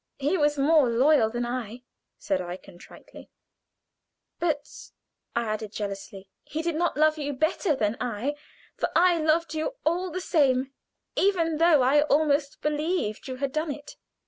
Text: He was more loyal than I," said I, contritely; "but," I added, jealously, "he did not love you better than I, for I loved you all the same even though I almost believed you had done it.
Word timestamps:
He 0.17 0.35
was 0.35 0.57
more 0.57 0.89
loyal 0.89 1.29
than 1.29 1.45
I," 1.45 1.83
said 2.17 2.41
I, 2.41 2.57
contritely; 2.57 3.29
"but," 4.39 4.89
I 5.35 5.43
added, 5.43 5.71
jealously, 5.73 6.27
"he 6.41 6.63
did 6.63 6.73
not 6.73 6.97
love 6.97 7.19
you 7.19 7.33
better 7.33 7.75
than 7.75 7.97
I, 8.01 8.33
for 8.75 8.89
I 8.95 9.19
loved 9.19 9.53
you 9.53 9.75
all 9.85 10.09
the 10.09 10.19
same 10.19 10.73
even 11.15 11.57
though 11.59 11.83
I 11.83 12.01
almost 12.01 12.61
believed 12.63 13.27
you 13.27 13.35
had 13.35 13.51
done 13.51 13.69
it. 13.69 13.95